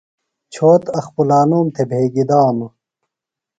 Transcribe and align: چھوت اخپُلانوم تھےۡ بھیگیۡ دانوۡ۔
چھوت 0.53 0.83
اخپُلانوم 0.99 1.65
تھےۡ 1.75 1.87
بھیگیۡ 1.89 2.27
دانوۡ۔ 2.29 2.71